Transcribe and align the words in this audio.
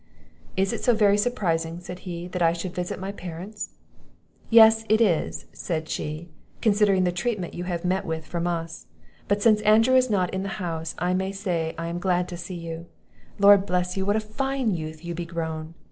"Is 0.57 0.73
it 0.73 0.83
so 0.83 0.95
very 0.95 1.15
surprising," 1.15 1.79
said 1.79 1.99
he, 2.09 2.27
"that 2.29 2.41
I 2.41 2.53
should 2.53 2.73
visit 2.73 2.97
my 2.99 3.11
parents?" 3.11 3.69
"Yes, 4.49 4.83
it 4.89 4.99
is," 4.99 5.45
said 5.53 5.87
she, 5.89 6.31
"considering 6.59 7.03
the 7.03 7.11
treatment 7.11 7.53
you 7.53 7.65
have 7.65 7.85
met 7.85 8.03
with 8.03 8.25
from 8.25 8.47
us; 8.47 8.87
but 9.27 9.43
since 9.43 9.61
Andrew 9.61 9.93
is 9.95 10.09
not 10.09 10.33
in 10.33 10.41
the 10.41 10.57
house, 10.57 10.95
I 10.97 11.13
may 11.13 11.31
say 11.31 11.75
I 11.77 11.85
am 11.85 11.99
glad 11.99 12.27
to 12.29 12.35
see 12.37 12.55
you; 12.57 12.87
Lord 13.37 13.67
bless 13.67 13.95
you, 13.95 14.03
what 14.03 14.15
a 14.15 14.19
fine 14.19 14.73
youth 14.73 15.05
you 15.05 15.13
be 15.13 15.27
grown! 15.27 15.75